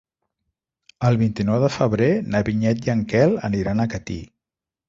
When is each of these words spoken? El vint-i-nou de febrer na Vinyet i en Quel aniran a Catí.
El 1.09 1.19
vint-i-nou 1.19 1.59
de 1.65 1.69
febrer 1.75 2.09
na 2.37 2.43
Vinyet 2.49 2.81
i 2.89 2.93
en 2.97 3.07
Quel 3.15 3.39
aniran 3.51 3.85
a 3.85 3.87
Catí. 3.93 4.21